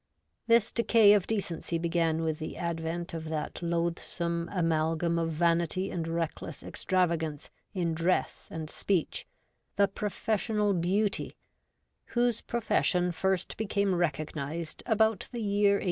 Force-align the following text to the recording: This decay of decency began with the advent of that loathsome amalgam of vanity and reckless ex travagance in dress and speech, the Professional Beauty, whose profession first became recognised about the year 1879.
This 0.47 0.71
decay 0.71 1.13
of 1.13 1.27
decency 1.27 1.77
began 1.77 2.23
with 2.23 2.39
the 2.39 2.57
advent 2.57 3.13
of 3.13 3.25
that 3.25 3.61
loathsome 3.61 4.49
amalgam 4.51 5.19
of 5.19 5.29
vanity 5.31 5.91
and 5.91 6.07
reckless 6.07 6.63
ex 6.63 6.83
travagance 6.83 7.51
in 7.75 7.93
dress 7.93 8.47
and 8.49 8.67
speech, 8.67 9.27
the 9.75 9.87
Professional 9.87 10.73
Beauty, 10.73 11.35
whose 12.05 12.41
profession 12.41 13.11
first 13.11 13.57
became 13.57 13.93
recognised 13.93 14.81
about 14.87 15.29
the 15.31 15.39
year 15.39 15.73
1879. 15.73 15.79